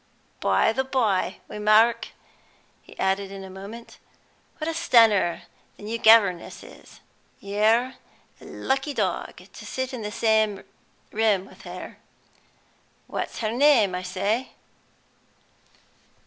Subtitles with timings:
[0.39, 2.05] "By the by, Waymark,"
[2.81, 3.99] he added in a moment,
[4.57, 5.43] "what a stunner
[5.77, 7.01] the new governess is!
[7.39, 7.93] You're
[8.41, 10.63] a lucky dog, to sit in the same
[11.11, 11.99] room with her.
[13.05, 14.53] What's her name, I say?"